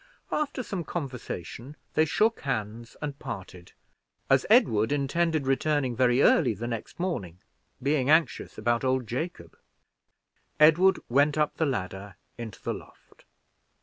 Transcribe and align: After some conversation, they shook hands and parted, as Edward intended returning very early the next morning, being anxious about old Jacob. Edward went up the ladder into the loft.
After 0.31 0.63
some 0.63 0.83
conversation, 0.83 1.75
they 1.93 2.05
shook 2.05 2.39
hands 2.39 2.97
and 3.03 3.19
parted, 3.19 3.73
as 4.31 4.47
Edward 4.49 4.91
intended 4.91 5.45
returning 5.45 5.95
very 5.95 6.23
early 6.23 6.55
the 6.55 6.65
next 6.65 6.99
morning, 6.99 7.37
being 7.83 8.09
anxious 8.09 8.57
about 8.57 8.83
old 8.83 9.05
Jacob. 9.05 9.55
Edward 10.59 10.99
went 11.07 11.37
up 11.37 11.57
the 11.57 11.67
ladder 11.67 12.15
into 12.35 12.59
the 12.63 12.73
loft. 12.73 13.25